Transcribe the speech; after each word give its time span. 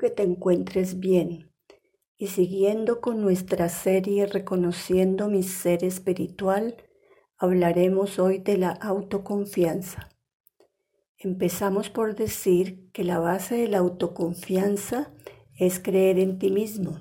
Que 0.00 0.08
te 0.08 0.22
encuentres 0.22 0.98
bien 0.98 1.52
y 2.16 2.28
siguiendo 2.28 3.02
con 3.02 3.20
nuestra 3.20 3.68
serie 3.68 4.24
Reconociendo 4.24 5.28
mi 5.28 5.42
ser 5.42 5.84
espiritual, 5.84 6.78
hablaremos 7.36 8.18
hoy 8.18 8.38
de 8.38 8.56
la 8.56 8.70
autoconfianza. 8.70 10.08
Empezamos 11.18 11.90
por 11.90 12.16
decir 12.16 12.90
que 12.92 13.04
la 13.04 13.18
base 13.18 13.56
de 13.56 13.68
la 13.68 13.76
autoconfianza 13.76 15.12
es 15.58 15.78
creer 15.78 16.18
en 16.18 16.38
ti 16.38 16.50
mismo, 16.50 16.98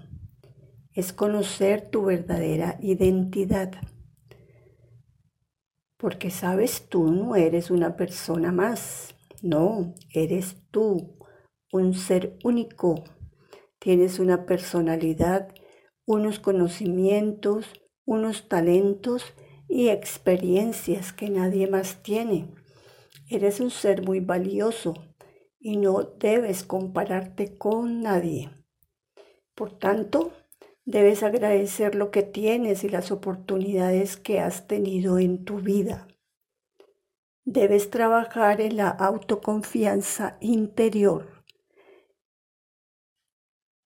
es 0.92 1.14
conocer 1.14 1.90
tu 1.90 2.04
verdadera 2.04 2.78
identidad. 2.82 3.72
Porque 5.96 6.32
sabes, 6.32 6.90
tú 6.90 7.10
no 7.14 7.38
eres 7.38 7.72
una 7.72 7.96
persona 7.96 8.52
más, 8.52 9.16
no, 9.42 9.96
eres 10.14 10.58
tú, 10.70 11.19
un 11.72 11.94
ser 11.94 12.38
único. 12.44 13.04
Tienes 13.80 14.20
una 14.20 14.46
personalidad, 14.46 15.54
unos 16.06 16.40
conocimientos, 16.40 17.66
unos 18.06 18.50
talentos 18.50 19.24
y 19.68 19.90
experiencias 19.90 21.14
que 21.14 21.30
nadie 21.30 21.68
más 21.68 22.02
tiene. 22.02 22.54
Eres 23.30 23.60
un 23.60 23.70
ser 23.70 24.04
muy 24.04 24.20
valioso 24.20 24.96
y 25.60 25.78
no 25.78 26.02
debes 26.02 26.64
compararte 26.64 27.58
con 27.58 28.02
nadie. 28.02 28.50
Por 29.54 29.78
tanto, 29.78 30.34
debes 30.86 31.22
agradecer 31.22 31.94
lo 31.94 32.10
que 32.10 32.24
tienes 32.24 32.84
y 32.84 32.90
las 32.90 33.12
oportunidades 33.12 34.18
que 34.18 34.40
has 34.40 34.68
tenido 34.68 35.20
en 35.20 35.44
tu 35.44 35.58
vida. 35.58 36.08
Debes 37.46 37.90
trabajar 37.90 38.62
en 38.62 38.78
la 38.78 38.90
autoconfianza 38.90 40.38
interior, 40.40 41.39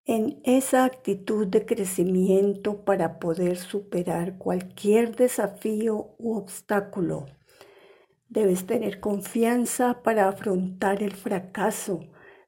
en 0.05 0.41
esa 0.43 0.85
actitud 0.85 1.47
de 1.47 1.65
crecimiento 1.65 2.83
para 2.83 3.19
poder 3.19 3.57
superar 3.57 4.37
cualquier 4.37 5.15
desafío 5.15 6.15
u 6.17 6.35
obstáculo 6.35 7.25
Debes 8.33 8.65
tener 8.65 8.99
confianza 8.99 10.01
para 10.01 10.27
afrontar 10.27 11.03
el 11.03 11.11
fracaso 11.11 11.99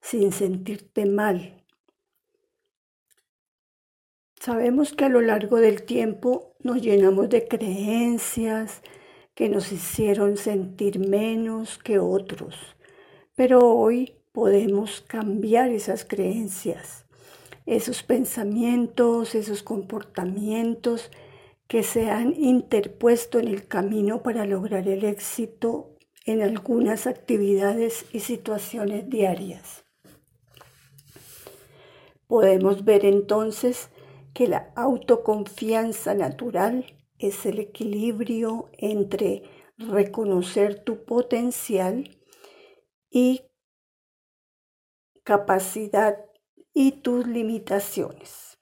sin 0.01 0.31
sentirte 0.31 1.05
mal. 1.05 1.63
Sabemos 4.41 4.93
que 4.93 5.05
a 5.05 5.09
lo 5.09 5.21
largo 5.21 5.57
del 5.57 5.83
tiempo 5.83 6.55
nos 6.59 6.81
llenamos 6.81 7.29
de 7.29 7.47
creencias 7.47 8.81
que 9.35 9.47
nos 9.47 9.71
hicieron 9.71 10.37
sentir 10.37 10.97
menos 10.97 11.77
que 11.77 11.99
otros, 11.99 12.75
pero 13.35 13.59
hoy 13.59 14.15
podemos 14.31 15.01
cambiar 15.01 15.69
esas 15.69 16.03
creencias, 16.03 17.04
esos 17.65 18.03
pensamientos, 18.03 19.35
esos 19.35 19.63
comportamientos 19.63 21.11
que 21.67 21.83
se 21.83 22.11
han 22.11 22.35
interpuesto 22.35 23.39
en 23.39 23.47
el 23.47 23.67
camino 23.67 24.21
para 24.21 24.45
lograr 24.45 24.87
el 24.87 25.03
éxito 25.03 25.95
en 26.25 26.41
algunas 26.41 27.07
actividades 27.07 28.05
y 28.13 28.19
situaciones 28.19 29.09
diarias. 29.09 29.83
Podemos 32.27 32.83
ver 32.83 33.05
entonces 33.05 33.89
que 34.33 34.47
la 34.47 34.71
autoconfianza 34.75 36.13
natural 36.13 36.85
es 37.19 37.45
el 37.45 37.59
equilibrio 37.59 38.69
entre 38.77 39.43
reconocer 39.77 40.83
tu 40.83 41.05
potencial 41.05 42.17
y 43.09 43.43
capacidad 45.23 46.17
y 46.75 46.91
tus 46.91 47.25
limitaciones. 47.25 48.59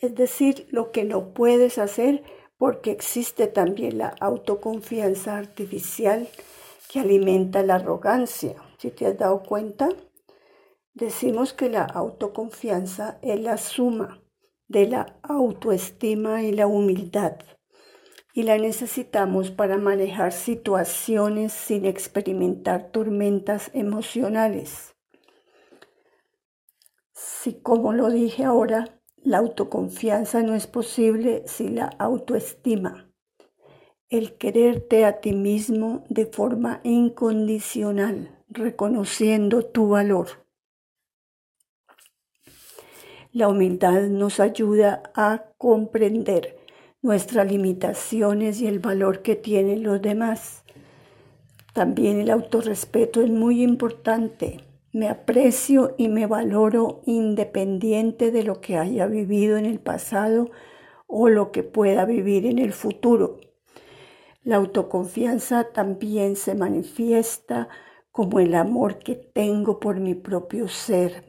Es 0.00 0.14
decir, 0.16 0.66
lo 0.70 0.90
que 0.90 1.04
no 1.04 1.32
puedes 1.32 1.78
hacer 1.78 2.24
porque 2.58 2.90
existe 2.90 3.46
también 3.46 3.98
la 3.98 4.08
autoconfianza 4.20 5.38
artificial 5.38 6.28
que 6.90 7.00
alimenta 7.00 7.62
la 7.62 7.76
arrogancia. 7.76 8.56
Si 8.78 8.90
te 8.90 9.06
has 9.06 9.16
dado 9.16 9.44
cuenta, 9.44 9.88
decimos 10.92 11.52
que 11.52 11.70
la 11.70 11.84
autoconfianza 11.84 13.18
es 13.22 13.40
la 13.40 13.56
suma 13.56 14.20
de 14.66 14.88
la 14.88 15.18
autoestima 15.22 16.42
y 16.42 16.52
la 16.52 16.66
humildad 16.66 17.36
y 18.34 18.42
la 18.42 18.58
necesitamos 18.58 19.50
para 19.50 19.76
manejar 19.76 20.32
situaciones 20.32 21.52
sin 21.52 21.84
experimentar 21.84 22.90
tormentas 22.90 23.70
emocionales. 23.72 24.96
Si 27.24 27.54
como 27.54 27.92
lo 27.92 28.10
dije 28.10 28.44
ahora, 28.44 28.98
la 29.16 29.38
autoconfianza 29.38 30.42
no 30.42 30.56
es 30.56 30.66
posible 30.66 31.44
sin 31.46 31.76
la 31.76 31.86
autoestima, 31.98 33.12
el 34.08 34.36
quererte 34.38 35.04
a 35.04 35.20
ti 35.20 35.32
mismo 35.32 36.04
de 36.08 36.26
forma 36.26 36.80
incondicional, 36.82 38.44
reconociendo 38.48 39.64
tu 39.64 39.88
valor. 39.88 40.46
La 43.30 43.48
humildad 43.48 44.02
nos 44.08 44.40
ayuda 44.40 45.04
a 45.14 45.44
comprender 45.58 46.58
nuestras 47.02 47.48
limitaciones 47.48 48.60
y 48.60 48.66
el 48.66 48.80
valor 48.80 49.22
que 49.22 49.36
tienen 49.36 49.84
los 49.84 50.02
demás. 50.02 50.64
También 51.72 52.18
el 52.18 52.30
autorrespeto 52.30 53.22
es 53.22 53.30
muy 53.30 53.62
importante 53.62 54.71
me 54.92 55.08
aprecio 55.08 55.94
y 55.96 56.08
me 56.08 56.26
valoro 56.26 57.00
independiente 57.06 58.30
de 58.30 58.42
lo 58.42 58.60
que 58.60 58.76
haya 58.76 59.06
vivido 59.06 59.56
en 59.56 59.64
el 59.64 59.80
pasado 59.80 60.50
o 61.06 61.28
lo 61.28 61.50
que 61.50 61.62
pueda 61.62 62.04
vivir 62.04 62.46
en 62.46 62.58
el 62.58 62.72
futuro. 62.72 63.40
La 64.44 64.56
autoconfianza 64.56 65.72
también 65.72 66.36
se 66.36 66.54
manifiesta 66.54 67.68
como 68.10 68.40
el 68.40 68.54
amor 68.54 68.98
que 68.98 69.14
tengo 69.14 69.80
por 69.80 69.98
mi 69.98 70.14
propio 70.14 70.68
ser. 70.68 71.24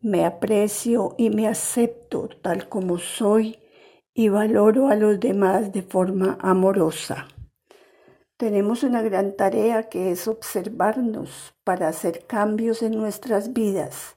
Me 0.00 0.24
aprecio 0.24 1.14
y 1.16 1.30
me 1.30 1.46
acepto 1.46 2.28
tal 2.42 2.68
como 2.68 2.98
soy 2.98 3.58
y 4.14 4.28
valoro 4.28 4.88
a 4.88 4.96
los 4.96 5.20
demás 5.20 5.72
de 5.72 5.82
forma 5.82 6.38
amorosa. 6.40 7.28
Tenemos 8.36 8.82
una 8.82 9.00
gran 9.00 9.36
tarea 9.36 9.84
que 9.88 10.10
es 10.10 10.26
observarnos 10.26 11.54
para 11.62 11.86
hacer 11.86 12.26
cambios 12.26 12.82
en 12.82 12.96
nuestras 12.96 13.52
vidas 13.52 14.16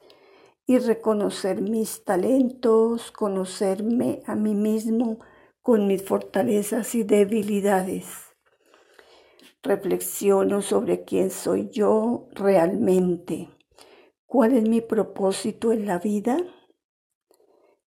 y 0.66 0.80
reconocer 0.80 1.62
mis 1.62 2.04
talentos, 2.04 3.12
conocerme 3.12 4.24
a 4.26 4.34
mí 4.34 4.56
mismo 4.56 5.20
con 5.62 5.86
mis 5.86 6.04
fortalezas 6.04 6.96
y 6.96 7.04
debilidades. 7.04 8.06
Reflexiono 9.62 10.64
sobre 10.64 11.04
quién 11.04 11.30
soy 11.30 11.70
yo 11.70 12.28
realmente, 12.34 13.50
cuál 14.26 14.54
es 14.54 14.68
mi 14.68 14.82
propósito 14.82 15.72
en 15.72 15.86
la 15.86 16.00
vida. 16.00 16.38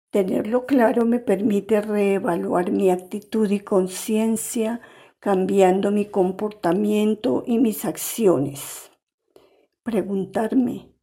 Tenerlo 0.10 0.66
claro 0.66 1.06
me 1.06 1.20
permite 1.20 1.82
reevaluar 1.82 2.72
mi 2.72 2.90
actitud 2.90 3.52
y 3.52 3.60
conciencia 3.60 4.82
cambiando 5.26 5.90
mi 5.90 6.06
comportamiento 6.06 7.44
y 7.48 7.58
mis 7.58 7.84
acciones. 7.84 8.92
Preguntarme, 9.82 10.94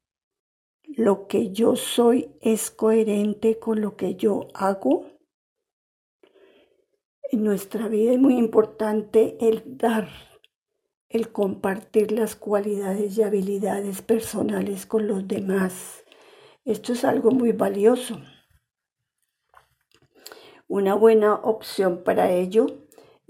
¿lo 0.84 1.27
que 1.27 1.50
yo 1.50 1.75
soy 1.75 2.31
es 2.41 2.71
coherente 2.71 3.58
con 3.58 3.81
lo 3.81 3.97
que 3.97 4.14
yo 4.14 4.47
hago? 4.55 5.06
En 7.32 7.43
nuestra 7.43 7.88
vida 7.88 8.12
es 8.12 8.20
muy 8.20 8.37
importante 8.37 9.38
el 9.41 9.76
dar, 9.76 10.08
el 11.08 11.32
compartir 11.32 12.12
las 12.12 12.37
cualidades 12.37 13.19
y 13.19 13.25
habilidades 13.25 14.02
personales 14.02 14.87
con 14.87 15.08
los 15.08 15.26
demás. 15.26 16.05
Esto 16.64 16.93
es 16.93 17.05
algo 17.05 17.32
muy 17.32 17.50
valioso. 17.50 18.20
Una 20.69 20.94
buena 20.94 21.35
opción 21.35 22.05
para 22.05 22.31
ello 22.31 22.82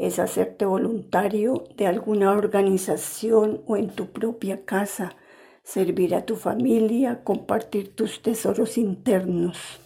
es 0.02 0.19
hacerte 0.19 0.64
voluntario 0.64 1.62
de 1.76 1.87
alguna 1.87 2.32
organización 2.32 3.62
o 3.66 3.76
en 3.76 3.88
tu 3.90 4.06
propia 4.10 4.64
casa, 4.64 5.14
servir 5.62 6.16
a 6.16 6.26
tu 6.26 6.34
familia, 6.34 7.22
compartir 7.22 7.94
tus 7.94 8.20
tesoros 8.20 8.78
internos. 8.78 9.81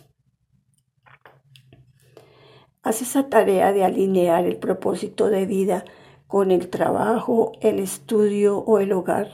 Haz 2.82 3.02
esa 3.02 3.28
tarea 3.28 3.72
de 3.72 3.84
alinear 3.84 4.46
el 4.46 4.56
propósito 4.56 5.28
de 5.28 5.44
vida 5.44 5.84
con 6.26 6.50
el 6.50 6.70
trabajo, 6.70 7.52
el 7.60 7.78
estudio 7.78 8.58
o 8.58 8.78
el 8.78 8.92
hogar. 8.92 9.28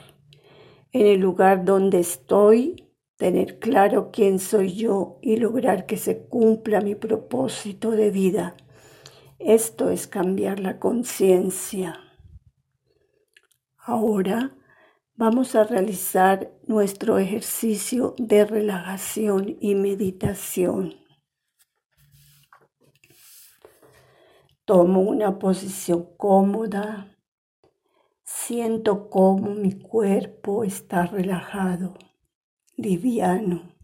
En 0.91 1.07
el 1.07 1.21
lugar 1.21 1.65
donde 1.65 2.01
estoy, 2.01 2.89
tener 3.17 3.61
claro 3.61 4.11
quién 4.11 4.41
soy 4.41 4.75
yo 4.75 5.19
y 5.23 5.37
lograr 5.37 5.87
que 5.87 5.97
se 5.97 6.25
cumpla 6.27 6.81
mi 6.81 6.97
propósito 6.97 7.93
de 7.93 8.11
vida. 8.11 8.57
Esto 9.45 9.91
es 9.91 10.07
cambiar 10.07 10.61
la 10.61 10.79
conciencia. 10.79 11.99
Ahora 13.77 14.57
Vamos 15.15 15.55
a 15.55 15.65
realizar 15.65 16.51
nuestro 16.67 17.19
ejercicio 17.19 18.15
de 18.19 18.47
relajación 18.47 19.57
y 19.61 19.75
meditación. 19.75 20.95
Tomo 24.65 25.03
una 25.03 25.39
posición 25.39 26.17
cómoda. 26.17 27.15
Siento 28.25 29.11
cómo 29.11 29.51
mi 29.51 29.79
cuerpo 29.79 30.65
está 30.65 31.05
relajado, 31.05 31.95
liviano. 32.77 33.77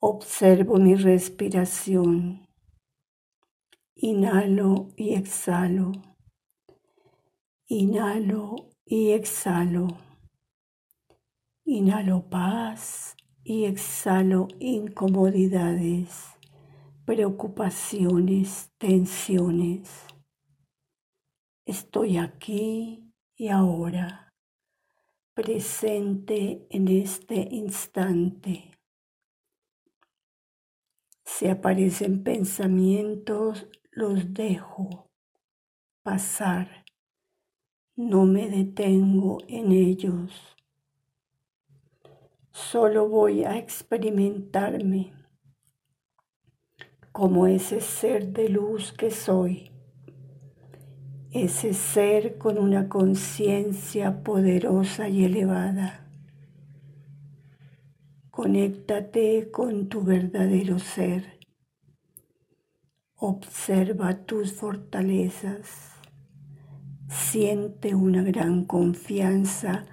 Observo 0.00 0.78
mi 0.78 0.96
respiración. 0.96 2.47
Inhalo 4.00 4.90
y 4.94 5.14
exhalo. 5.14 5.90
Inhalo 7.66 8.70
y 8.84 9.10
exhalo. 9.10 9.88
Inhalo 11.64 12.30
paz 12.30 13.16
y 13.42 13.64
exhalo 13.64 14.46
incomodidades, 14.60 16.28
preocupaciones, 17.06 18.70
tensiones. 18.78 19.90
Estoy 21.66 22.18
aquí 22.18 23.12
y 23.34 23.48
ahora, 23.48 24.32
presente 25.34 26.68
en 26.70 26.86
este 26.86 27.48
instante. 27.50 28.78
Si 31.24 31.46
aparecen 31.48 32.22
pensamientos, 32.22 33.68
los 33.98 34.32
dejo 34.32 35.10
pasar. 36.02 36.84
No 37.96 38.24
me 38.24 38.48
detengo 38.48 39.38
en 39.48 39.72
ellos 39.72 40.58
solo 42.58 43.08
voy 43.08 43.44
a 43.44 43.56
experimentarme 43.56 45.12
como 47.12 47.46
ese 47.46 47.80
ser 47.80 48.32
de 48.32 48.48
luz 48.48 48.92
que 48.92 49.10
soy, 49.10 49.70
ese 51.30 51.72
ser 51.72 52.36
con 52.36 52.58
una 52.58 52.88
conciencia 52.88 54.22
poderosa 54.22 55.08
y 55.08 55.24
elevada. 55.24 56.04
Conéctate 58.30 59.50
con 59.50 59.88
tu 59.88 60.02
verdadero 60.02 60.78
ser. 60.78 61.37
Observa 63.20 64.14
tus 64.26 64.52
fortalezas. 64.52 65.90
Siente 67.08 67.96
una 67.96 68.22
gran 68.22 68.64
confianza 68.64 69.86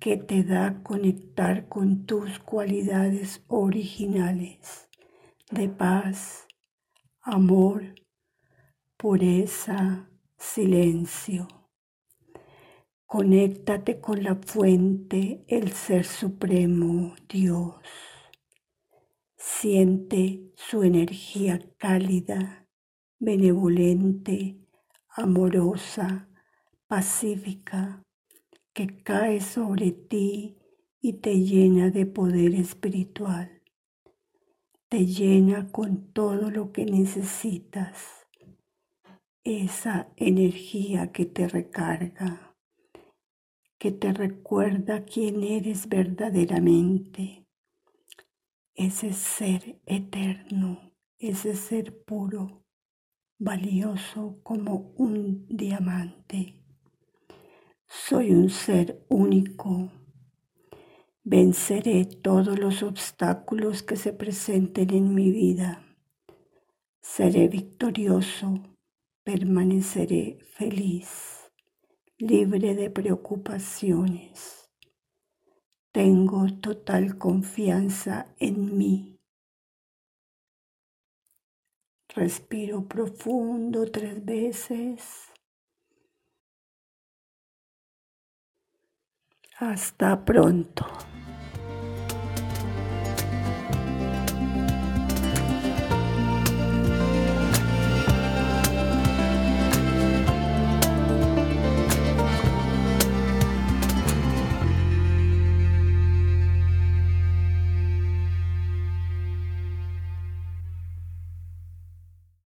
que 0.00 0.16
te 0.16 0.42
da 0.42 0.82
conectar 0.82 1.68
con 1.68 2.06
tus 2.06 2.40
cualidades 2.40 3.44
originales 3.46 4.88
de 5.52 5.68
paz, 5.68 6.48
amor, 7.20 7.94
pureza, 8.96 10.10
silencio. 10.36 11.46
Conéctate 13.06 14.00
con 14.00 14.24
la 14.24 14.34
fuente, 14.34 15.44
el 15.46 15.70
Ser 15.70 16.04
Supremo, 16.04 17.14
Dios. 17.28 17.76
Siente 19.36 20.52
su 20.56 20.82
energía 20.82 21.60
cálida, 21.78 22.61
benevolente, 23.22 24.58
amorosa, 25.08 26.28
pacífica, 26.88 28.02
que 28.74 29.00
cae 29.04 29.40
sobre 29.40 29.92
ti 29.92 30.58
y 31.00 31.12
te 31.14 31.38
llena 31.38 31.90
de 31.90 32.04
poder 32.04 32.56
espiritual. 32.56 33.62
Te 34.88 35.06
llena 35.06 35.70
con 35.70 36.12
todo 36.12 36.50
lo 36.50 36.72
que 36.72 36.84
necesitas. 36.84 38.26
Esa 39.44 40.12
energía 40.16 41.12
que 41.12 41.24
te 41.24 41.46
recarga, 41.46 42.56
que 43.78 43.92
te 43.92 44.12
recuerda 44.12 45.04
quién 45.04 45.44
eres 45.44 45.88
verdaderamente. 45.88 47.46
Ese 48.74 49.12
ser 49.12 49.80
eterno, 49.86 50.92
ese 51.20 51.54
ser 51.54 52.02
puro, 52.04 52.61
valioso 53.42 54.40
como 54.42 54.92
un 54.96 55.46
diamante 55.48 56.62
soy 57.94 58.30
un 58.30 58.48
ser 58.48 59.04
único. 59.10 59.92
Venceré 61.24 62.06
todos 62.06 62.58
los 62.58 62.82
obstáculos 62.82 63.82
que 63.82 63.96
se 63.96 64.14
presenten 64.14 64.94
en 64.94 65.14
mi 65.14 65.30
vida. 65.30 65.84
Seré 67.02 67.48
victorioso. 67.48 68.62
Permaneceré 69.24 70.38
feliz, 70.56 71.52
libre 72.18 72.74
de 72.74 72.90
preocupaciones. 72.90 74.70
Tengo 75.92 76.46
total 76.60 77.18
confianza 77.18 78.34
en 78.38 78.78
mí. 78.78 79.11
Respiro 82.14 82.82
profundo 82.82 83.90
tres 83.90 84.22
veces. 84.22 85.32
Hasta 89.58 90.22
pronto. 90.22 90.84